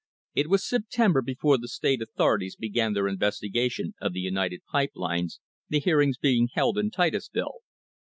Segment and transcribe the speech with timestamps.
[0.33, 4.93] It was September before the state author ities began their investigation of the United Pipe
[4.95, 5.39] Lines,
[5.69, 7.59] the hearings being held in Titusville.